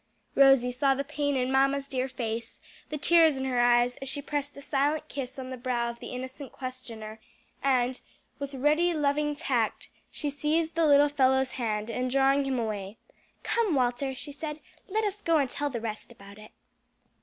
Rosie 0.33 0.71
saw 0.71 0.95
the 0.95 1.03
pain 1.03 1.35
in 1.35 1.51
mamma's 1.51 1.85
dear 1.85 2.07
face, 2.07 2.59
the 2.89 2.97
tears 2.97 3.37
in 3.37 3.45
her 3.45 3.59
eyes 3.59 3.97
as 3.97 4.09
she 4.09 4.19
pressed 4.19 4.57
a 4.57 4.59
silent 4.63 5.07
kiss 5.09 5.37
on 5.37 5.51
the 5.51 5.57
brow 5.57 5.91
of 5.91 5.99
the 5.99 6.07
innocent 6.09 6.51
questioner, 6.51 7.19
and 7.61 8.01
with 8.39 8.55
ready, 8.55 8.95
loving 8.95 9.35
tact 9.35 9.89
she 10.09 10.31
seized 10.31 10.73
the 10.73 10.87
little 10.87 11.07
fellow's 11.07 11.51
hand, 11.51 11.91
and, 11.91 12.09
drawing 12.09 12.45
him 12.45 12.57
away, 12.57 12.97
"Come, 13.43 13.75
Walter," 13.75 14.15
she 14.15 14.31
said, 14.31 14.59
"let 14.87 15.03
us 15.03 15.21
go 15.21 15.37
and 15.37 15.47
tell 15.47 15.69
the 15.69 15.79
rest 15.79 16.11
about 16.11 16.39
it." 16.39 16.49